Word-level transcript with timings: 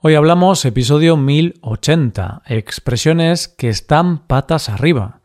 Hoy 0.00 0.14
hablamos 0.14 0.64
episodio 0.64 1.16
1080, 1.16 2.42
expresiones 2.46 3.48
que 3.48 3.68
están 3.68 4.18
patas 4.28 4.68
arriba. 4.68 5.22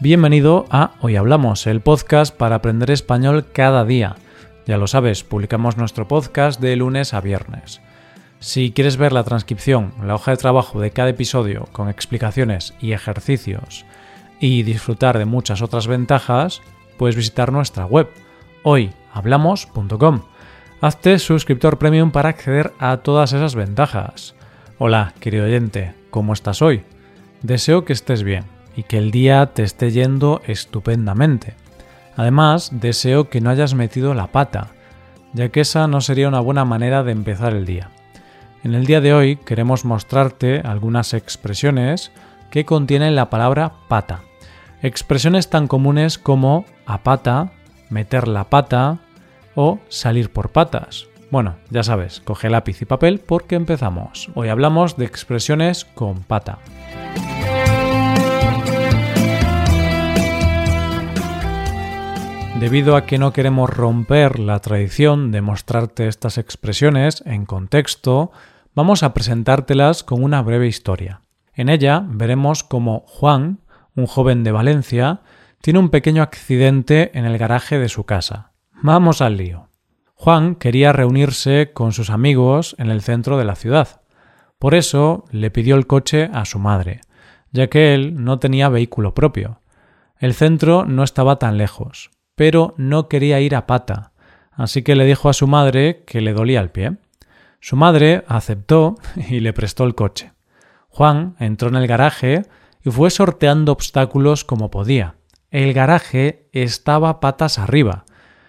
Bienvenido 0.00 0.64
a 0.70 0.92
Hoy 1.02 1.16
Hablamos, 1.16 1.66
el 1.66 1.82
podcast 1.82 2.34
para 2.34 2.56
aprender 2.56 2.90
español 2.90 3.44
cada 3.52 3.84
día. 3.84 4.16
Ya 4.64 4.78
lo 4.78 4.86
sabes, 4.86 5.24
publicamos 5.24 5.76
nuestro 5.76 6.08
podcast 6.08 6.58
de 6.58 6.74
lunes 6.76 7.12
a 7.12 7.20
viernes. 7.20 7.82
Si 8.40 8.72
quieres 8.72 8.96
ver 8.96 9.12
la 9.12 9.24
transcripción, 9.24 9.92
la 10.02 10.14
hoja 10.14 10.30
de 10.30 10.38
trabajo 10.38 10.80
de 10.80 10.90
cada 10.90 11.10
episodio 11.10 11.68
con 11.72 11.90
explicaciones 11.90 12.72
y 12.80 12.92
ejercicios, 12.92 13.84
y 14.44 14.62
disfrutar 14.62 15.16
de 15.16 15.24
muchas 15.24 15.62
otras 15.62 15.86
ventajas, 15.86 16.60
puedes 16.98 17.16
visitar 17.16 17.50
nuestra 17.50 17.86
web 17.86 18.10
hoyhablamos.com. 18.62 20.20
Hazte 20.82 21.18
suscriptor 21.18 21.78
premium 21.78 22.10
para 22.10 22.28
acceder 22.28 22.74
a 22.78 22.98
todas 22.98 23.32
esas 23.32 23.54
ventajas. 23.54 24.34
Hola, 24.76 25.14
querido 25.18 25.46
oyente, 25.46 25.94
¿cómo 26.10 26.34
estás 26.34 26.60
hoy? 26.60 26.84
Deseo 27.40 27.86
que 27.86 27.94
estés 27.94 28.22
bien 28.22 28.44
y 28.76 28.82
que 28.82 28.98
el 28.98 29.12
día 29.12 29.46
te 29.54 29.62
esté 29.62 29.92
yendo 29.92 30.42
estupendamente. 30.46 31.54
Además, 32.14 32.68
deseo 32.70 33.30
que 33.30 33.40
no 33.40 33.48
hayas 33.48 33.72
metido 33.72 34.12
la 34.12 34.26
pata, 34.26 34.72
ya 35.32 35.48
que 35.48 35.62
esa 35.62 35.88
no 35.88 36.02
sería 36.02 36.28
una 36.28 36.40
buena 36.40 36.66
manera 36.66 37.02
de 37.02 37.12
empezar 37.12 37.54
el 37.54 37.64
día. 37.64 37.92
En 38.62 38.74
el 38.74 38.84
día 38.84 39.00
de 39.00 39.14
hoy 39.14 39.36
queremos 39.36 39.86
mostrarte 39.86 40.60
algunas 40.60 41.14
expresiones 41.14 42.12
que 42.50 42.66
contienen 42.66 43.16
la 43.16 43.30
palabra 43.30 43.72
pata. 43.88 44.20
Expresiones 44.84 45.48
tan 45.48 45.66
comunes 45.66 46.18
como 46.18 46.66
a 46.84 47.02
pata, 47.02 47.52
meter 47.88 48.28
la 48.28 48.50
pata 48.50 48.98
o 49.54 49.78
salir 49.88 50.28
por 50.28 50.50
patas. 50.50 51.06
Bueno, 51.30 51.56
ya 51.70 51.82
sabes, 51.82 52.20
coge 52.20 52.50
lápiz 52.50 52.82
y 52.82 52.84
papel 52.84 53.18
porque 53.18 53.54
empezamos. 53.54 54.28
Hoy 54.34 54.50
hablamos 54.50 54.98
de 54.98 55.06
expresiones 55.06 55.86
con 55.86 56.22
pata. 56.22 56.58
Debido 62.60 62.96
a 62.96 63.06
que 63.06 63.16
no 63.16 63.32
queremos 63.32 63.70
romper 63.70 64.38
la 64.38 64.58
tradición 64.58 65.32
de 65.32 65.40
mostrarte 65.40 66.08
estas 66.08 66.36
expresiones 66.36 67.22
en 67.24 67.46
contexto, 67.46 68.32
vamos 68.74 69.02
a 69.02 69.14
presentártelas 69.14 70.04
con 70.04 70.22
una 70.22 70.42
breve 70.42 70.66
historia. 70.66 71.22
En 71.54 71.70
ella 71.70 72.04
veremos 72.06 72.64
cómo 72.64 73.04
Juan, 73.06 73.60
un 73.96 74.06
joven 74.06 74.44
de 74.44 74.52
Valencia, 74.52 75.20
tiene 75.60 75.78
un 75.78 75.88
pequeño 75.88 76.22
accidente 76.22 77.10
en 77.14 77.24
el 77.24 77.38
garaje 77.38 77.78
de 77.78 77.88
su 77.88 78.04
casa. 78.04 78.52
Vamos 78.82 79.20
al 79.22 79.36
lío. 79.36 79.68
Juan 80.14 80.54
quería 80.54 80.92
reunirse 80.92 81.72
con 81.72 81.92
sus 81.92 82.10
amigos 82.10 82.76
en 82.78 82.90
el 82.90 83.02
centro 83.02 83.38
de 83.38 83.44
la 83.44 83.54
ciudad. 83.54 84.02
Por 84.58 84.74
eso 84.74 85.24
le 85.30 85.50
pidió 85.50 85.76
el 85.76 85.86
coche 85.86 86.30
a 86.32 86.44
su 86.44 86.58
madre, 86.58 87.00
ya 87.50 87.68
que 87.68 87.94
él 87.94 88.22
no 88.24 88.38
tenía 88.38 88.68
vehículo 88.68 89.14
propio. 89.14 89.60
El 90.18 90.34
centro 90.34 90.84
no 90.86 91.02
estaba 91.02 91.38
tan 91.38 91.58
lejos, 91.58 92.10
pero 92.34 92.74
no 92.76 93.08
quería 93.08 93.40
ir 93.40 93.54
a 93.54 93.66
pata, 93.66 94.12
así 94.52 94.82
que 94.82 94.96
le 94.96 95.04
dijo 95.04 95.28
a 95.28 95.34
su 95.34 95.46
madre 95.46 96.04
que 96.06 96.20
le 96.20 96.32
dolía 96.32 96.60
el 96.60 96.70
pie. 96.70 96.96
Su 97.60 97.76
madre 97.76 98.24
aceptó 98.28 98.96
y 99.28 99.40
le 99.40 99.52
prestó 99.52 99.84
el 99.84 99.94
coche. 99.94 100.32
Juan 100.88 101.36
entró 101.38 101.68
en 101.68 101.76
el 101.76 101.86
garaje 101.86 102.42
y 102.84 102.90
fue 102.90 103.10
sorteando 103.10 103.72
obstáculos 103.72 104.44
como 104.44 104.70
podía. 104.70 105.16
El 105.50 105.72
garaje 105.72 106.48
estaba 106.52 107.20
patas 107.20 107.58
arriba. 107.58 108.04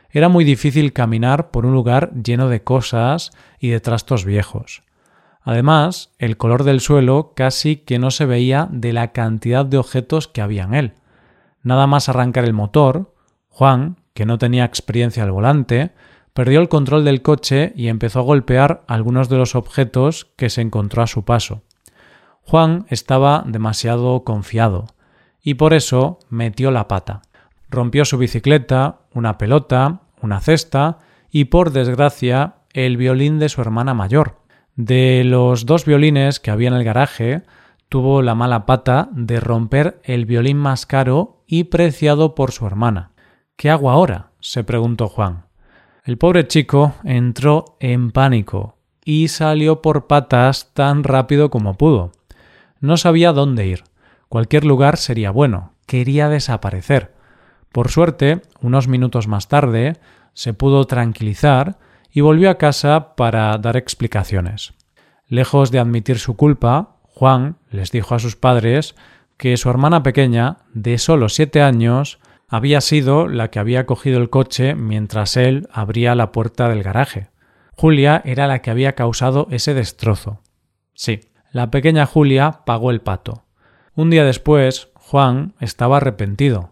Era 0.10 0.30
muy 0.30 0.44
difícil 0.44 0.94
caminar 0.94 1.52
por 1.52 1.66
un 1.66 1.74
lugar 1.74 2.12
lleno 2.14 2.50
de 2.50 2.64
cosas 2.64 3.32
y 3.60 3.70
de 3.70 3.80
trastos 3.80 4.26
viejos. 4.26 4.84
Además, 5.42 6.12
el 6.18 6.38
color 6.38 6.64
del 6.64 6.82
suelo 6.82 7.34
casi 7.36 7.78
que 7.78 8.00
no 8.00 8.12
se 8.12 8.26
veía 8.26 8.68
de 8.72 8.94
la 8.94 9.12
cantidad 9.12 9.66
de 9.66 9.78
objetos 9.78 10.28
que 10.28 10.42
había 10.42 10.64
en 10.64 10.74
él. 10.74 10.94
Nada 11.62 11.86
más 11.86 12.10
arrancar 12.10 12.46
el 12.46 12.54
motor, 12.54 13.14
Juan, 13.50 13.98
que 14.14 14.26
no 14.26 14.38
tenía 14.38 14.66
experiencia 14.66 15.24
al 15.24 15.32
volante, 15.32 15.92
perdió 16.34 16.60
el 16.60 16.70
control 16.70 17.06
del 17.06 17.22
coche 17.22 17.74
y 17.76 17.88
empezó 17.88 18.20
a 18.20 18.24
golpear 18.24 18.84
algunos 18.88 19.30
de 19.30 19.38
los 19.38 19.56
objetos 19.56 20.26
que 20.36 20.50
se 20.50 20.62
encontró 20.62 21.04
a 21.04 21.08
su 21.08 21.24
paso. 21.24 21.62
Juan 22.46 22.86
estaba 22.90 23.44
demasiado 23.46 24.24
confiado 24.24 24.86
y 25.42 25.56
por 25.56 25.74
eso 25.74 26.20
metió 26.30 26.72
la 26.72 26.88
pata. 26.88 27.24
Rompió 27.70 28.06
su 28.06 28.18
bicicleta, 28.18 29.00
una 29.14 29.38
pelota, 29.38 30.02
una 30.22 30.40
cesta 30.40 31.00
y 31.32 31.46
por 31.46 31.72
desgracia 31.72 32.56
el 32.72 32.98
violín 32.98 33.40
de 33.40 33.50
su 33.50 33.62
hermana 33.62 33.94
mayor. 33.94 34.40
De 34.76 35.24
los 35.26 35.66
dos 35.66 35.86
violines 35.86 36.40
que 36.40 36.52
había 36.52 36.68
en 36.68 36.76
el 36.76 36.84
garaje, 36.84 37.44
tuvo 37.90 38.22
la 38.22 38.36
mala 38.36 38.66
pata 38.66 39.10
de 39.12 39.40
romper 39.40 40.00
el 40.04 40.26
violín 40.26 40.58
más 40.58 40.86
caro 40.86 41.44
y 41.48 41.66
preciado 41.66 42.36
por 42.36 42.52
su 42.52 42.68
hermana. 42.68 43.12
¿Qué 43.56 43.70
hago 43.70 43.90
ahora? 43.90 44.32
se 44.40 44.64
preguntó 44.64 45.08
Juan. 45.08 45.46
El 46.04 46.18
pobre 46.18 46.48
chico 46.48 46.94
entró 47.04 47.78
en 47.80 48.12
pánico 48.12 48.78
y 49.04 49.30
salió 49.30 49.82
por 49.82 50.08
patas 50.08 50.72
tan 50.74 51.04
rápido 51.04 51.50
como 51.50 51.76
pudo. 51.76 52.12
No 52.80 52.98
sabía 52.98 53.32
dónde 53.32 53.68
ir. 53.68 53.84
Cualquier 54.30 54.66
lugar 54.66 54.98
sería 54.98 55.32
bueno. 55.32 55.74
Quería 55.86 56.30
desaparecer. 56.30 57.14
Por 57.72 57.90
suerte, 57.90 58.42
unos 58.62 58.88
minutos 58.88 59.28
más 59.28 59.48
tarde, 59.48 59.98
se 60.34 60.54
pudo 60.54 60.86
tranquilizar 60.86 61.78
y 62.12 62.22
volvió 62.22 62.50
a 62.50 62.58
casa 62.58 63.16
para 63.16 63.58
dar 63.58 63.78
explicaciones. 63.78 64.74
Lejos 65.28 65.72
de 65.72 65.80
admitir 65.80 66.20
su 66.20 66.36
culpa, 66.36 66.98
Juan 67.04 67.58
les 67.70 67.92
dijo 67.92 68.16
a 68.16 68.20
sus 68.20 68.36
padres 68.36 68.96
que 69.38 69.58
su 69.58 69.70
hermana 69.70 70.04
pequeña, 70.04 70.58
de 70.74 70.98
solo 70.98 71.30
siete 71.30 71.62
años, 71.62 72.20
había 72.48 72.80
sido 72.82 73.28
la 73.28 73.50
que 73.50 73.60
había 73.60 73.86
cogido 73.86 74.20
el 74.20 74.30
coche 74.30 74.76
mientras 74.76 75.36
él 75.36 75.68
abría 75.72 76.16
la 76.16 76.32
puerta 76.32 76.70
del 76.70 76.84
garaje. 76.84 77.30
Julia 77.74 78.22
era 78.24 78.48
la 78.48 78.62
que 78.62 78.72
había 78.72 78.94
causado 78.94 79.48
ese 79.52 79.74
destrozo. 79.74 80.42
Sí, 80.94 81.22
la 81.56 81.72
pequeña 81.72 82.06
Julia 82.06 82.64
pagó 82.66 82.92
el 82.92 83.00
pato. 83.00 83.46
Un 83.96 84.10
día 84.10 84.26
después, 84.26 84.90
Juan 84.96 85.54
estaba 85.62 85.96
arrepentido. 85.96 86.72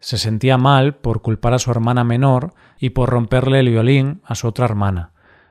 Se 0.00 0.16
sentía 0.16 0.56
mal 0.56 0.94
por 0.94 1.20
culpar 1.20 1.52
a 1.52 1.58
su 1.58 1.70
hermana 1.70 2.02
menor 2.02 2.54
y 2.78 2.90
por 2.90 3.10
romperle 3.10 3.60
el 3.60 3.68
violín 3.68 4.22
a 4.24 4.34
su 4.34 4.48
otra 4.48 4.64
hermana. 4.64 5.10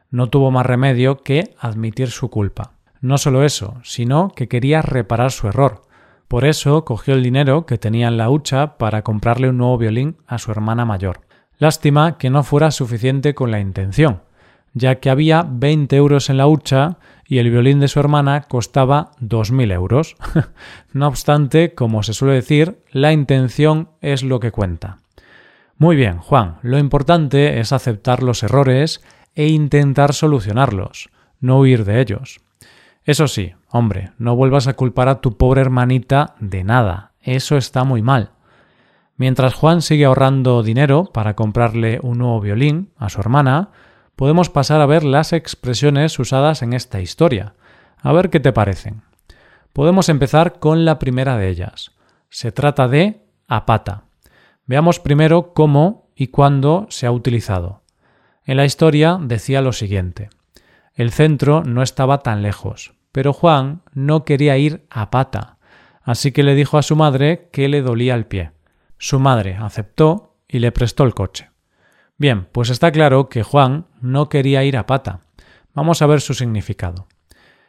No 0.10 0.32
tuvo 0.32 0.50
más 0.50 0.66
remedio 0.66 1.22
que 1.22 1.54
admitir 1.60 2.10
su 2.10 2.32
culpa. 2.32 2.72
No 3.02 3.20
solo 3.20 3.44
eso, 3.44 3.76
sino 3.84 4.32
que 4.36 4.48
quería 4.48 4.82
reparar 4.82 5.30
su 5.30 5.48
error. 5.48 5.84
Por 6.28 6.44
eso 6.44 6.84
cogió 6.84 7.14
el 7.14 7.22
dinero 7.22 7.68
que 7.68 7.78
tenía 7.78 8.08
en 8.08 8.18
la 8.18 8.32
hucha 8.32 8.80
para 8.80 9.04
comprarle 9.04 9.50
un 9.50 9.58
nuevo 9.60 9.78
violín 9.78 10.18
a 10.26 10.40
su 10.40 10.50
hermana 10.50 10.86
mayor. 10.86 11.22
Lástima 11.60 12.18
que 12.18 12.32
no 12.32 12.42
fuera 12.42 12.72
suficiente 12.72 13.36
con 13.36 13.52
la 13.52 13.60
intención, 13.60 14.24
ya 14.74 14.96
que 14.96 15.10
había 15.10 15.46
veinte 15.48 15.96
euros 15.96 16.30
en 16.30 16.38
la 16.38 16.48
hucha 16.48 16.98
y 17.26 17.38
el 17.40 17.50
violín 17.50 17.80
de 17.80 17.88
su 17.88 18.00
hermana 18.00 18.42
costaba 18.42 19.12
2.000 19.22 19.74
euros. 19.74 20.16
no 20.94 21.08
obstante, 21.08 21.74
como 21.74 22.04
se 22.04 22.14
suele 22.14 22.36
decir, 22.36 22.84
la 22.92 23.14
intención 23.14 23.90
es 24.02 24.24
lo 24.24 24.40
que 24.40 24.52
cuenta. 24.52 24.98
Muy 25.78 25.96
bien, 25.96 26.18
Juan, 26.18 26.58
lo 26.62 26.78
importante 26.78 27.60
es 27.60 27.72
aceptar 27.72 28.22
los 28.22 28.44
errores 28.44 29.02
e 29.34 29.48
intentar 29.48 30.14
solucionarlos, 30.14 31.10
no 31.40 31.60
huir 31.60 31.86
de 31.86 32.02
ellos. 32.02 32.42
Eso 33.04 33.28
sí, 33.28 33.54
hombre, 33.70 34.12
no 34.20 34.36
vuelvas 34.36 34.68
a 34.68 34.74
culpar 34.74 35.10
a 35.10 35.22
tu 35.22 35.38
pobre 35.38 35.62
hermanita 35.62 36.36
de 36.40 36.64
nada, 36.64 37.14
eso 37.22 37.58
está 37.58 37.84
muy 37.84 38.02
mal. 38.02 38.32
Mientras 39.18 39.54
Juan 39.54 39.82
sigue 39.82 40.06
ahorrando 40.06 40.64
dinero 40.64 41.06
para 41.12 41.36
comprarle 41.36 42.00
un 42.02 42.20
nuevo 42.20 42.42
violín 42.42 42.92
a 42.98 43.10
su 43.10 43.20
hermana, 43.20 43.70
podemos 44.22 44.52
pasar 44.52 44.82
a 44.82 44.86
ver 44.86 45.04
las 45.04 45.34
expresiones 45.34 46.20
usadas 46.20 46.62
en 46.62 46.74
esta 46.74 47.02
historia. 47.02 47.56
A 48.04 48.14
ver 48.14 48.30
qué 48.30 48.40
te 48.40 48.54
parecen. 48.54 49.02
Podemos 49.74 50.10
empezar 50.10 50.60
con 50.60 50.86
la 50.86 51.00
primera 51.00 51.38
de 51.38 51.50
ellas. 51.50 51.94
Se 52.30 52.52
trata 52.52 52.88
de 52.88 53.26
a 53.48 53.66
pata. 53.66 54.04
Veamos 54.68 55.00
primero 55.00 55.56
cómo 55.56 56.12
y 56.16 56.28
cuándo 56.28 56.86
se 56.92 57.08
ha 57.08 57.12
utilizado. 57.12 57.82
En 58.46 58.58
la 58.58 58.66
historia 58.66 59.18
decía 59.20 59.64
lo 59.64 59.74
siguiente. 59.74 60.30
El 60.94 61.10
centro 61.10 61.64
no 61.64 61.82
estaba 61.82 62.20
tan 62.20 62.44
lejos, 62.44 62.94
pero 63.12 63.34
Juan 63.34 63.82
no 63.92 64.24
quería 64.24 64.56
ir 64.56 64.86
a 64.92 65.10
pata, 65.10 65.58
así 66.04 66.32
que 66.32 66.44
le 66.44 66.54
dijo 66.54 66.78
a 66.78 66.84
su 66.84 66.96
madre 66.96 67.50
que 67.52 67.68
le 67.68 67.82
dolía 67.82 68.14
el 68.14 68.28
pie. 68.28 68.52
Su 69.00 69.20
madre 69.20 69.58
aceptó 69.60 70.36
y 70.48 70.60
le 70.60 70.72
prestó 70.72 71.06
el 71.06 71.16
coche. 71.16 71.51
Bien, 72.22 72.48
pues 72.52 72.70
está 72.70 72.92
claro 72.92 73.30
que 73.30 73.42
Juan 73.42 73.88
no 74.00 74.30
quería 74.30 74.64
ir 74.64 74.78
a 74.78 74.86
pata. 74.86 75.22
Vamos 75.74 76.04
a 76.04 76.06
ver 76.06 76.22
su 76.22 76.36
significado. 76.36 77.08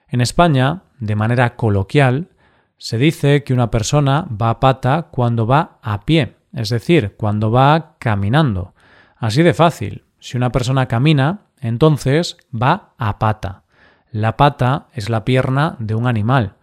En 0.08 0.20
España, 0.20 0.82
de 0.99 1.16
manera 1.16 1.56
coloquial, 1.56 2.28
se 2.76 2.99
dice 2.99 3.44
que 3.44 3.54
una 3.54 3.70
persona 3.70 4.28
va 4.31 4.50
a 4.50 4.60
pata 4.60 5.08
cuando 5.10 5.46
va 5.46 5.78
a 5.81 6.02
pie, 6.02 6.37
es 6.52 6.69
decir, 6.69 7.14
cuando 7.16 7.50
va 7.50 7.96
caminando. 7.99 8.75
Así 9.16 9.43
de 9.43 9.54
fácil. 9.54 10.04
Si 10.19 10.37
una 10.37 10.52
persona 10.52 10.87
camina, 10.87 11.46
entonces 11.58 12.37
va 12.55 12.93
a 12.98 13.19
pata. 13.19 13.62
La 14.10 14.37
pata 14.37 14.88
es 14.93 15.08
la 15.08 15.25
pierna 15.25 15.76
de 15.78 15.94
un 15.94 16.06
animal, 16.06 16.56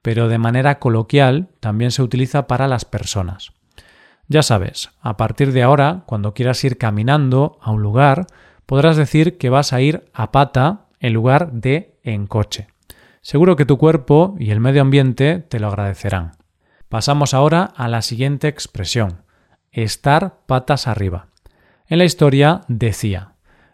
pero 0.00 0.28
de 0.28 0.38
manera 0.38 0.78
coloquial 0.78 1.50
también 1.60 1.90
se 1.90 2.02
utiliza 2.02 2.46
para 2.46 2.68
las 2.68 2.86
personas. 2.86 3.52
Ya 4.28 4.42
sabes, 4.42 4.90
a 5.00 5.16
partir 5.16 5.52
de 5.52 5.62
ahora, 5.62 6.04
cuando 6.06 6.32
quieras 6.32 6.62
ir 6.64 6.78
caminando 6.78 7.58
a 7.60 7.70
un 7.70 7.82
lugar, 7.82 8.26
podrás 8.66 8.96
decir 8.96 9.36
que 9.36 9.50
vas 9.50 9.72
a 9.72 9.80
ir 9.80 10.10
a 10.14 10.32
pata 10.32 10.86
en 11.00 11.12
lugar 11.12 11.52
de 11.52 11.98
en 12.02 12.26
coche. 12.26 12.68
Seguro 13.20 13.56
que 13.56 13.66
tu 13.66 13.78
cuerpo 13.78 14.36
y 14.38 14.50
el 14.50 14.60
medio 14.60 14.82
ambiente 14.82 15.38
te 15.38 15.60
lo 15.60 15.68
agradecerán. 15.68 16.32
Pasamos 16.88 17.34
ahora 17.34 17.64
a 17.76 17.88
la 17.88 18.02
siguiente 18.02 18.48
expresión, 18.48 19.22
estar 19.72 20.40
patas 20.46 20.86
arriba. 20.86 21.28
En 21.86 21.98
la 21.98 22.04
historia 22.04 22.62
decía, 22.68 23.32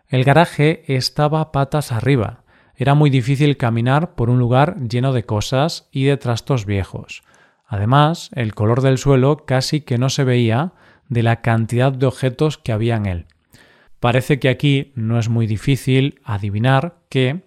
el 0.09 0.25
garaje 0.25 0.83
estaba 0.89 1.53
patas 1.53 1.93
arriba. 1.93 2.43
Era 2.75 2.95
muy 2.95 3.11
difícil 3.11 3.57
caminar 3.57 4.15
por 4.15 4.31
un 4.31 4.39
lugar 4.39 4.77
lleno 4.89 5.13
de 5.13 5.25
cosas 5.25 5.89
y 5.93 6.05
de 6.05 6.17
trastos 6.17 6.67
viejos. 6.67 7.23
Además, 7.71 8.31
el 8.35 8.53
color 8.53 8.83
del 8.83 8.99
suelo 8.99 9.47
casi 9.47 9.83
que 9.83 9.97
no 9.97 10.11
se 10.11 10.25
veía 10.25 10.73
de 11.09 11.23
la 11.23 11.41
cantidad 11.41 11.93
de 11.93 12.07
objetos 12.07 12.59
que 12.59 12.73
había 12.73 12.97
en 12.97 13.07
él. 13.07 13.27
Parece 14.01 14.41
que 14.41 14.49
aquí 14.49 14.93
no 14.97 15.21
es 15.21 15.29
muy 15.29 15.47
difícil 15.47 16.21
adivinar 16.25 16.97
que 17.09 17.45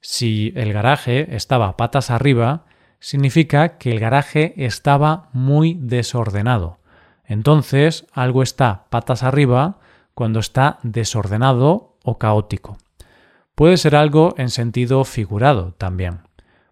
si 0.00 0.54
el 0.56 0.72
garaje 0.72 1.36
estaba 1.36 1.76
patas 1.76 2.10
arriba, 2.10 2.64
significa 3.00 3.76
que 3.76 3.92
el 3.92 4.00
garaje 4.00 4.54
estaba 4.56 5.28
muy 5.34 5.76
desordenado. 5.78 6.78
Entonces, 7.26 8.06
algo 8.12 8.42
está 8.42 8.86
patas 8.88 9.22
arriba 9.22 9.78
cuando 10.14 10.40
está 10.40 10.78
desordenado 10.84 11.98
o 12.02 12.16
caótico. 12.16 12.78
Puede 13.54 13.76
ser 13.76 13.94
algo 13.94 14.34
en 14.38 14.48
sentido 14.48 15.04
figurado 15.04 15.74
también. 15.74 16.20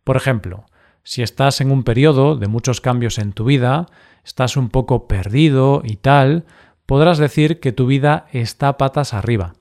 Por 0.04 0.16
ejemplo, 0.16 0.64
si 1.04 1.22
estás 1.22 1.60
en 1.60 1.70
un 1.70 1.84
periodo 1.84 2.36
de 2.36 2.48
muchos 2.48 2.80
cambios 2.80 3.18
en 3.18 3.32
tu 3.32 3.44
vida, 3.44 3.86
estás 4.24 4.56
un 4.56 4.70
poco 4.70 5.06
perdido 5.06 5.82
y 5.84 5.96
tal, 5.96 6.44
podrás 6.86 7.18
decir 7.18 7.60
que 7.60 7.72
tu 7.72 7.86
vida 7.86 8.26
está 8.32 8.78
patas 8.78 9.12
arriba. 9.12 9.52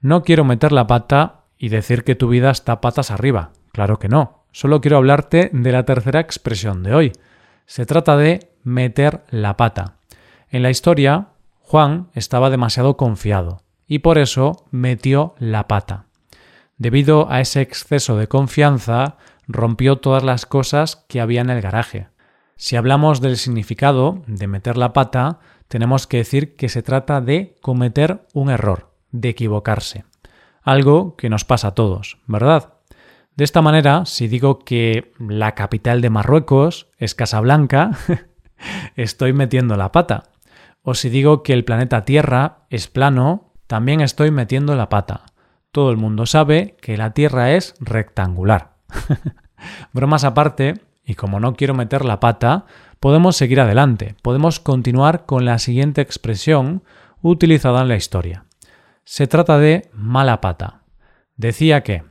No 0.00 0.22
quiero 0.22 0.44
meter 0.44 0.72
la 0.72 0.86
pata 0.86 1.42
y 1.58 1.68
decir 1.68 2.02
que 2.02 2.14
tu 2.14 2.28
vida 2.28 2.50
está 2.50 2.80
patas 2.80 3.10
arriba. 3.10 3.52
Claro 3.72 3.98
que 3.98 4.08
no. 4.08 4.44
Solo 4.52 4.80
quiero 4.80 4.96
hablarte 4.96 5.50
de 5.52 5.72
la 5.72 5.84
tercera 5.84 6.20
expresión 6.20 6.82
de 6.82 6.94
hoy. 6.94 7.12
Se 7.66 7.86
trata 7.86 8.16
de 8.16 8.50
meter 8.62 9.24
la 9.30 9.56
pata. 9.56 9.96
En 10.48 10.62
la 10.62 10.70
historia, 10.70 11.28
Juan 11.60 12.08
estaba 12.14 12.50
demasiado 12.50 12.96
confiado 12.96 13.62
y 13.86 13.98
por 13.98 14.16
eso 14.18 14.66
metió 14.70 15.34
la 15.38 15.66
pata. 15.68 16.06
Debido 16.76 17.30
a 17.30 17.40
ese 17.40 17.60
exceso 17.60 18.16
de 18.16 18.28
confianza, 18.28 19.16
rompió 19.46 19.96
todas 19.96 20.22
las 20.22 20.46
cosas 20.46 21.04
que 21.08 21.20
había 21.20 21.40
en 21.40 21.50
el 21.50 21.60
garaje. 21.60 22.08
Si 22.56 22.76
hablamos 22.76 23.20
del 23.20 23.36
significado 23.36 24.22
de 24.26 24.46
meter 24.46 24.76
la 24.76 24.92
pata, 24.92 25.40
tenemos 25.68 26.06
que 26.06 26.18
decir 26.18 26.56
que 26.56 26.68
se 26.68 26.82
trata 26.82 27.20
de 27.20 27.56
cometer 27.60 28.26
un 28.32 28.50
error, 28.50 28.92
de 29.10 29.30
equivocarse 29.30 30.04
algo 30.64 31.14
que 31.16 31.28
nos 31.28 31.44
pasa 31.44 31.68
a 31.68 31.74
todos, 31.74 32.18
¿verdad? 32.26 32.74
De 33.36 33.44
esta 33.44 33.62
manera, 33.62 34.06
si 34.06 34.28
digo 34.28 34.60
que 34.60 35.12
la 35.18 35.54
capital 35.54 36.00
de 36.00 36.10
Marruecos 36.10 36.88
es 36.98 37.14
Casablanca, 37.14 37.92
estoy 38.96 39.32
metiendo 39.32 39.76
la 39.76 39.92
pata. 39.92 40.24
O 40.82 40.94
si 40.94 41.08
digo 41.10 41.42
que 41.42 41.52
el 41.52 41.64
planeta 41.64 42.04
Tierra 42.04 42.66
es 42.70 42.88
plano, 42.88 43.52
también 43.66 44.00
estoy 44.00 44.30
metiendo 44.30 44.74
la 44.74 44.88
pata. 44.88 45.26
Todo 45.70 45.90
el 45.90 45.96
mundo 45.96 46.26
sabe 46.26 46.76
que 46.80 46.96
la 46.96 47.12
Tierra 47.12 47.52
es 47.52 47.74
rectangular. 47.80 48.73
Bromas 49.92 50.24
aparte, 50.24 50.80
y 51.04 51.14
como 51.14 51.40
no 51.40 51.54
quiero 51.54 51.74
meter 51.74 52.04
la 52.04 52.20
pata, 52.20 52.66
podemos 53.00 53.36
seguir 53.36 53.60
adelante, 53.60 54.14
podemos 54.22 54.60
continuar 54.60 55.26
con 55.26 55.44
la 55.44 55.58
siguiente 55.58 56.00
expresión 56.00 56.82
utilizada 57.22 57.82
en 57.82 57.88
la 57.88 57.96
historia. 57.96 58.44
Se 59.04 59.26
trata 59.26 59.58
de 59.58 59.90
mala 59.92 60.40
pata. 60.40 60.82
Decía 61.36 61.82
que 61.82 62.04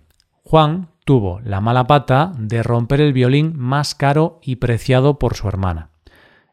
Juan 0.44 0.89
tuvo 1.06 1.39
la 1.41 1.62
mala 1.62 1.88
pata 1.88 2.31
de 2.38 2.63
romper 2.63 3.01
el 3.01 3.13
violín 3.13 3.53
más 3.57 3.95
caro 3.95 4.39
y 4.44 4.57
preciado 4.57 5.19
por 5.19 5.35
su 5.35 5.47
hermana. 5.47 5.89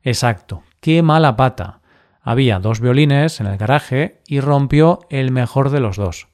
Exacto, 0.02 0.62
qué 0.80 1.02
mala 1.02 1.36
pata. 1.36 1.80
Había 2.22 2.58
dos 2.58 2.80
violines 2.80 3.40
en 3.40 3.46
el 3.46 3.58
garaje 3.58 4.20
y 4.26 4.40
rompió 4.40 5.00
el 5.10 5.30
mejor 5.30 5.70
de 5.70 5.80
los 5.80 5.96
dos. 5.96 6.28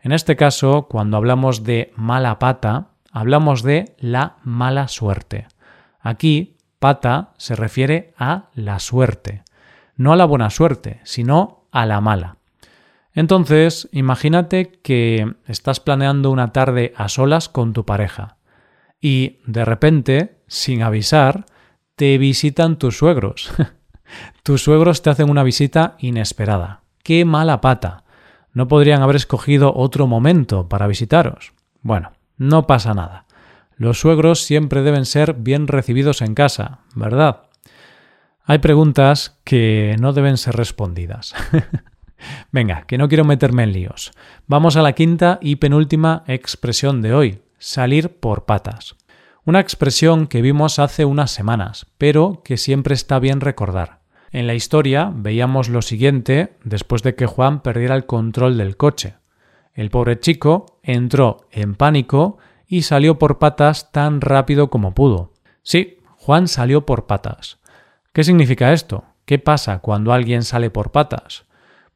En 0.00 0.12
este 0.12 0.36
caso, 0.36 0.86
cuando 0.88 1.16
hablamos 1.16 1.64
de 1.64 1.92
mala 1.96 2.38
pata, 2.38 2.88
hablamos 3.10 3.62
de 3.62 3.94
la 3.98 4.36
mala 4.42 4.88
suerte. 4.88 5.46
Aquí, 6.00 6.56
pata 6.78 7.32
se 7.36 7.56
refiere 7.56 8.14
a 8.16 8.50
la 8.54 8.78
suerte, 8.78 9.42
no 9.96 10.12
a 10.12 10.16
la 10.16 10.24
buena 10.24 10.50
suerte, 10.50 11.00
sino 11.04 11.66
a 11.72 11.86
la 11.86 12.00
mala. 12.00 12.36
Entonces, 13.12 13.88
imagínate 13.92 14.70
que 14.82 15.34
estás 15.46 15.80
planeando 15.80 16.30
una 16.30 16.52
tarde 16.52 16.92
a 16.96 17.08
solas 17.08 17.48
con 17.48 17.72
tu 17.72 17.84
pareja 17.84 18.36
y 19.00 19.38
de 19.46 19.64
repente, 19.64 20.38
sin 20.46 20.82
avisar, 20.82 21.46
te 21.96 22.18
visitan 22.18 22.78
tus 22.78 22.98
suegros. 22.98 23.50
tus 24.42 24.62
suegros 24.62 25.02
te 25.02 25.10
hacen 25.10 25.30
una 25.30 25.42
visita 25.42 25.96
inesperada. 25.98 26.82
¡Qué 27.02 27.24
mala 27.24 27.60
pata! 27.60 28.04
¿No 28.52 28.68
podrían 28.68 29.02
haber 29.02 29.16
escogido 29.16 29.72
otro 29.74 30.06
momento 30.06 30.68
para 30.68 30.86
visitaros? 30.86 31.52
Bueno, 31.82 32.12
no 32.40 32.66
pasa 32.66 32.94
nada. 32.94 33.26
Los 33.76 34.00
suegros 34.00 34.42
siempre 34.42 34.80
deben 34.80 35.04
ser 35.04 35.34
bien 35.34 35.68
recibidos 35.68 36.22
en 36.22 36.34
casa, 36.34 36.80
¿verdad? 36.94 37.42
Hay 38.44 38.58
preguntas 38.58 39.38
que 39.44 39.94
no 40.00 40.14
deben 40.14 40.38
ser 40.38 40.56
respondidas. 40.56 41.34
Venga, 42.50 42.86
que 42.86 42.96
no 42.96 43.08
quiero 43.08 43.24
meterme 43.24 43.64
en 43.64 43.72
líos. 43.72 44.12
Vamos 44.46 44.76
a 44.76 44.82
la 44.82 44.94
quinta 44.94 45.38
y 45.42 45.56
penúltima 45.56 46.24
expresión 46.26 47.02
de 47.02 47.12
hoy, 47.12 47.42
salir 47.58 48.18
por 48.20 48.46
patas. 48.46 48.96
Una 49.44 49.60
expresión 49.60 50.26
que 50.26 50.40
vimos 50.40 50.78
hace 50.78 51.04
unas 51.04 51.30
semanas, 51.30 51.88
pero 51.98 52.40
que 52.42 52.56
siempre 52.56 52.94
está 52.94 53.18
bien 53.18 53.40
recordar. 53.40 54.00
En 54.32 54.46
la 54.46 54.54
historia 54.54 55.12
veíamos 55.14 55.68
lo 55.68 55.82
siguiente 55.82 56.56
después 56.64 57.02
de 57.02 57.14
que 57.14 57.26
Juan 57.26 57.60
perdiera 57.60 57.96
el 57.96 58.06
control 58.06 58.56
del 58.56 58.78
coche. 58.78 59.19
El 59.80 59.88
pobre 59.88 60.20
chico 60.20 60.78
entró 60.82 61.48
en 61.50 61.74
pánico 61.74 62.36
y 62.66 62.82
salió 62.82 63.18
por 63.18 63.38
patas 63.38 63.92
tan 63.92 64.20
rápido 64.20 64.68
como 64.68 64.92
pudo. 64.92 65.32
Sí, 65.62 65.96
Juan 66.18 66.48
salió 66.48 66.84
por 66.84 67.06
patas. 67.06 67.60
¿Qué 68.12 68.22
significa 68.22 68.74
esto? 68.74 69.04
¿Qué 69.24 69.38
pasa 69.38 69.78
cuando 69.78 70.12
alguien 70.12 70.42
sale 70.42 70.68
por 70.68 70.92
patas? 70.92 71.46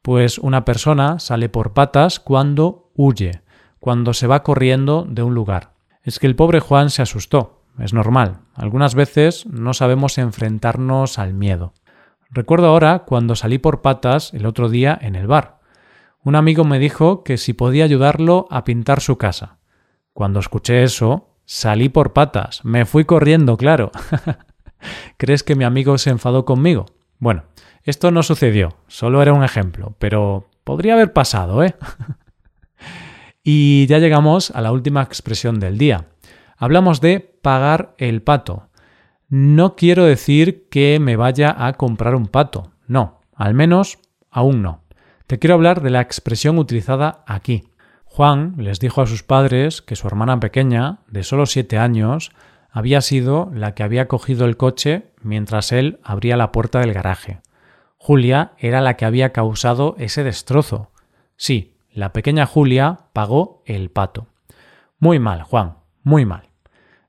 Pues 0.01 0.39
una 0.39 0.65
persona 0.65 1.19
sale 1.19 1.47
por 1.47 1.73
patas 1.73 2.19
cuando 2.19 2.89
huye, 2.95 3.43
cuando 3.79 4.15
se 4.15 4.25
va 4.25 4.41
corriendo 4.41 5.05
de 5.07 5.21
un 5.21 5.35
lugar. 5.35 5.73
Es 6.01 6.17
que 6.17 6.25
el 6.25 6.35
pobre 6.35 6.61
Juan 6.61 6.89
se 6.89 7.03
asustó. 7.03 7.61
Es 7.77 7.93
normal. 7.93 8.39
Algunas 8.55 8.95
veces 8.95 9.45
no 9.45 9.75
sabemos 9.75 10.17
enfrentarnos 10.17 11.19
al 11.19 11.35
miedo. 11.35 11.75
Recuerdo 12.31 12.65
ahora 12.65 13.03
cuando 13.05 13.35
salí 13.35 13.59
por 13.59 13.83
patas 13.83 14.33
el 14.33 14.47
otro 14.47 14.69
día 14.69 14.97
en 14.99 15.15
el 15.15 15.27
bar. 15.27 15.54
Un 16.25 16.33
amigo 16.33 16.63
me 16.63 16.79
dijo 16.79 17.23
que 17.23 17.37
si 17.37 17.53
podía 17.53 17.83
ayudarlo 17.83 18.47
a 18.49 18.63
pintar 18.63 18.99
su 18.99 19.19
casa. 19.19 19.59
Cuando 20.11 20.39
escuché 20.39 20.81
eso, 20.81 21.37
salí 21.45 21.87
por 21.87 22.13
patas. 22.13 22.65
Me 22.65 22.85
fui 22.85 23.05
corriendo, 23.05 23.57
claro. 23.57 23.91
¿Crees 25.17 25.43
que 25.43 25.53
mi 25.53 25.65
amigo 25.65 25.99
se 25.99 26.09
enfadó 26.09 26.43
conmigo? 26.43 26.87
Bueno, 27.19 27.43
esto 27.83 28.09
no 28.09 28.23
sucedió, 28.23 28.75
solo 28.87 29.21
era 29.21 29.33
un 29.33 29.43
ejemplo, 29.43 29.95
pero 29.99 30.49
podría 30.63 30.93
haber 30.93 31.13
pasado, 31.13 31.63
¿eh? 31.63 31.75
y 33.43 33.85
ya 33.85 33.99
llegamos 33.99 34.49
a 34.49 34.61
la 34.61 34.71
última 34.71 35.03
expresión 35.03 35.59
del 35.59 35.77
día. 35.77 36.07
Hablamos 36.57 37.01
de 37.01 37.19
pagar 37.19 37.93
el 37.99 38.23
pato. 38.23 38.69
No 39.29 39.75
quiero 39.75 40.05
decir 40.05 40.69
que 40.71 40.97
me 40.99 41.17
vaya 41.17 41.55
a 41.55 41.73
comprar 41.73 42.15
un 42.15 42.25
pato, 42.25 42.71
no, 42.87 43.21
al 43.35 43.53
menos 43.53 43.99
aún 44.31 44.63
no. 44.63 44.84
Te 45.27 45.39
quiero 45.39 45.55
hablar 45.55 45.81
de 45.81 45.89
la 45.89 46.01
expresión 46.01 46.59
utilizada 46.59 47.23
aquí. 47.25 47.63
Juan 48.05 48.53
les 48.57 48.79
dijo 48.79 49.01
a 49.01 49.07
sus 49.07 49.23
padres 49.23 49.81
que 49.81 49.95
su 49.95 50.05
hermana 50.05 50.39
pequeña, 50.39 50.99
de 51.07 51.23
solo 51.23 51.47
siete 51.47 51.79
años, 51.79 52.31
había 52.69 53.01
sido 53.01 53.49
la 53.51 53.73
que 53.73 53.81
había 53.81 54.07
cogido 54.07 54.45
el 54.45 54.55
coche 54.55 55.13
mientras 55.21 55.71
él 55.71 55.99
abría 56.03 56.37
la 56.37 56.51
puerta 56.51 56.79
del 56.79 56.93
garaje. 56.93 57.41
Julia 57.97 58.51
era 58.59 58.81
la 58.81 58.97
que 58.97 59.05
había 59.05 59.33
causado 59.33 59.95
ese 59.97 60.23
destrozo. 60.23 60.91
Sí, 61.37 61.75
la 61.91 62.13
pequeña 62.13 62.45
Julia 62.45 62.99
pagó 63.11 63.63
el 63.65 63.89
pato. 63.89 64.27
Muy 64.99 65.17
mal, 65.17 65.41
Juan, 65.41 65.77
muy 66.03 66.25
mal. 66.25 66.49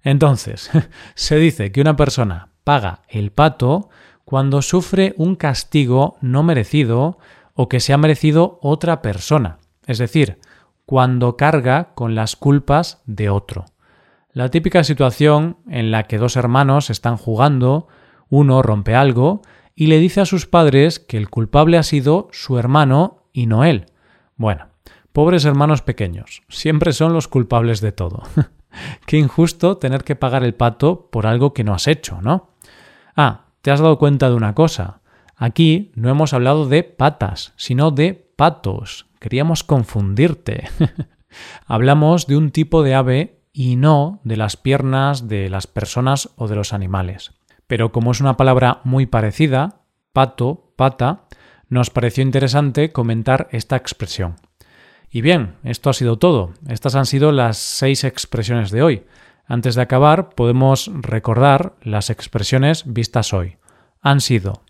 Entonces, 0.02 0.70
se 1.14 1.36
dice 1.36 1.70
que 1.70 1.82
una 1.82 1.96
persona 1.96 2.48
paga 2.64 3.02
el 3.08 3.30
pato 3.30 3.90
cuando 4.24 4.62
sufre 4.62 5.14
un 5.18 5.36
castigo 5.36 6.16
no 6.22 6.42
merecido 6.42 7.18
o 7.56 7.68
que 7.68 7.80
se 7.80 7.92
ha 7.92 7.98
merecido 7.98 8.60
otra 8.62 9.02
persona, 9.02 9.58
es 9.86 9.98
decir, 9.98 10.38
cuando 10.84 11.36
carga 11.36 11.94
con 11.94 12.14
las 12.14 12.36
culpas 12.36 13.02
de 13.06 13.28
otro. 13.28 13.64
La 14.30 14.50
típica 14.50 14.84
situación 14.84 15.56
en 15.68 15.90
la 15.90 16.04
que 16.04 16.18
dos 16.18 16.36
hermanos 16.36 16.90
están 16.90 17.16
jugando, 17.16 17.88
uno 18.28 18.62
rompe 18.62 18.94
algo 18.94 19.40
y 19.74 19.86
le 19.86 19.98
dice 19.98 20.20
a 20.20 20.26
sus 20.26 20.46
padres 20.46 21.00
que 21.00 21.16
el 21.16 21.30
culpable 21.30 21.78
ha 21.78 21.82
sido 21.82 22.28
su 22.30 22.58
hermano 22.58 23.24
y 23.32 23.46
no 23.46 23.64
él. 23.64 23.86
Bueno, 24.36 24.68
pobres 25.12 25.46
hermanos 25.46 25.80
pequeños, 25.80 26.42
siempre 26.48 26.92
son 26.92 27.14
los 27.14 27.28
culpables 27.28 27.80
de 27.80 27.92
todo. 27.92 28.22
Qué 29.06 29.16
injusto 29.16 29.78
tener 29.78 30.04
que 30.04 30.16
pagar 30.16 30.44
el 30.44 30.54
pato 30.54 31.08
por 31.10 31.26
algo 31.26 31.54
que 31.54 31.64
no 31.64 31.72
has 31.72 31.86
hecho, 31.88 32.20
¿no? 32.20 32.50
Ah, 33.16 33.46
te 33.62 33.70
has 33.70 33.80
dado 33.80 33.98
cuenta 33.98 34.28
de 34.28 34.34
una 34.34 34.54
cosa. 34.54 35.00
Aquí 35.36 35.92
no 35.94 36.08
hemos 36.08 36.32
hablado 36.32 36.66
de 36.66 36.82
patas, 36.82 37.52
sino 37.56 37.90
de 37.90 38.14
patos. 38.36 39.06
Queríamos 39.20 39.64
confundirte. 39.64 40.68
Hablamos 41.66 42.26
de 42.26 42.38
un 42.38 42.50
tipo 42.50 42.82
de 42.82 42.94
ave 42.94 43.42
y 43.52 43.76
no 43.76 44.20
de 44.24 44.38
las 44.38 44.56
piernas 44.56 45.28
de 45.28 45.50
las 45.50 45.66
personas 45.66 46.30
o 46.36 46.48
de 46.48 46.56
los 46.56 46.72
animales. 46.72 47.32
Pero 47.66 47.92
como 47.92 48.12
es 48.12 48.20
una 48.20 48.38
palabra 48.38 48.80
muy 48.84 49.04
parecida, 49.04 49.82
pato, 50.14 50.72
pata, 50.76 51.24
nos 51.68 51.90
pareció 51.90 52.22
interesante 52.22 52.92
comentar 52.92 53.48
esta 53.50 53.76
expresión. 53.76 54.36
Y 55.10 55.20
bien, 55.20 55.56
esto 55.64 55.90
ha 55.90 55.92
sido 55.92 56.18
todo. 56.18 56.54
Estas 56.68 56.94
han 56.94 57.06
sido 57.06 57.32
las 57.32 57.58
seis 57.58 58.04
expresiones 58.04 58.70
de 58.70 58.82
hoy. 58.82 59.04
Antes 59.46 59.74
de 59.74 59.82
acabar, 59.82 60.30
podemos 60.30 60.90
recordar 60.94 61.74
las 61.82 62.08
expresiones 62.08 62.84
vistas 62.86 63.32
hoy. 63.32 63.56
Han 64.00 64.20
sido 64.20 64.62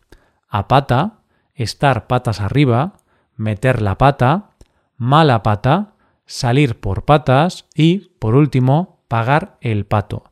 a 0.49 0.69
pata, 0.69 1.21
estar 1.55 2.07
patas 2.07 2.41
arriba, 2.41 2.95
meter 3.37 3.83
la 3.83 3.99
pata, 3.99 4.51
mala 4.97 5.43
pata, 5.43 5.93
salir 6.27 6.81
por 6.81 7.05
patas 7.05 7.67
y, 7.75 8.11
por 8.19 8.35
último, 8.35 9.01
pagar 9.09 9.57
el 9.61 9.87
pato. 9.87 10.25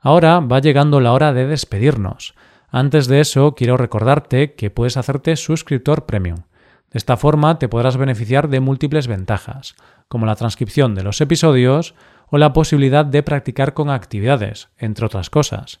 Ahora 0.00 0.40
va 0.40 0.60
llegando 0.60 1.00
la 1.00 1.12
hora 1.12 1.32
de 1.32 1.46
despedirnos. 1.46 2.34
Antes 2.68 3.06
de 3.06 3.20
eso, 3.20 3.54
quiero 3.54 3.76
recordarte 3.76 4.54
que 4.54 4.70
puedes 4.70 4.96
hacerte 4.96 5.36
suscriptor 5.36 6.06
premium. 6.06 6.42
De 6.90 6.98
esta 6.98 7.16
forma 7.16 7.58
te 7.58 7.68
podrás 7.68 7.96
beneficiar 7.96 8.48
de 8.48 8.60
múltiples 8.60 9.06
ventajas, 9.06 9.74
como 10.08 10.26
la 10.26 10.36
transcripción 10.36 10.94
de 10.94 11.02
los 11.02 11.20
episodios 11.20 11.94
o 12.28 12.38
la 12.38 12.52
posibilidad 12.52 13.04
de 13.04 13.22
practicar 13.22 13.74
con 13.74 13.90
actividades, 13.90 14.68
entre 14.78 15.06
otras 15.06 15.30
cosas. 15.30 15.80